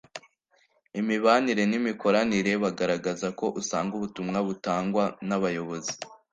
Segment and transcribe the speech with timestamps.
[0.99, 5.93] imibanire n imikoranire bagaragaza ko usanga ubutumwa butangwa n abayobozi